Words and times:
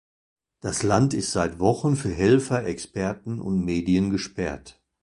Das 0.61 0.81
Land 0.81 1.13
ist 1.13 1.31
seit 1.31 1.59
Wochen 1.59 1.95
für 1.95 2.09
Helfer, 2.09 2.65
Experten 2.65 3.39
und 3.39 3.63
Medien 3.63 4.09
gesperrt. 4.09 4.81